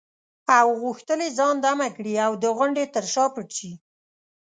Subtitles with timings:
[0.57, 3.71] او غوښتل یې ځان دمه کړي او د غونډې تر شا پټ شي.